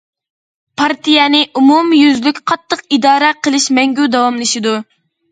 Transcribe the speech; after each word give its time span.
پارتىيەنى 0.81 1.41
ئومۇميۈزلۈك 1.59 2.39
قاتتىق 2.51 2.81
ئىدارە 2.97 3.29
قىلىش 3.49 3.67
مەڭگۈ 3.79 4.07
داۋاملىشىدۇ. 4.15 4.73